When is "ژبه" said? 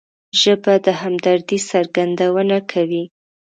0.41-0.73